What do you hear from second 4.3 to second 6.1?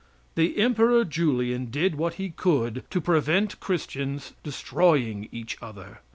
destroying each other.